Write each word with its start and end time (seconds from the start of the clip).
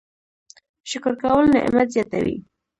شکر 0.89 1.13
کول 1.21 1.45
نعمت 1.53 1.87
زیاتوي 1.95 2.35